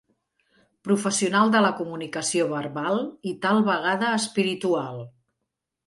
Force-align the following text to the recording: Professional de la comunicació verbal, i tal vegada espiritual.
Professional 0.87 1.51
de 1.57 1.61
la 1.67 1.71
comunicació 1.83 2.49
verbal, 2.55 2.99
i 3.33 3.37
tal 3.47 3.65
vegada 3.71 4.13
espiritual. 4.23 5.03